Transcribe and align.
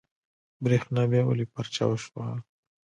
برېښنا 0.63 1.03
بيا 1.11 1.21
ولې 1.25 1.45
پرچاو 1.53 1.93
شوه؟ 2.03 2.25